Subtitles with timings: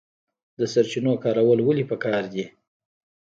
[0.59, 2.45] د سرچینو کارول ولې پکار دي؟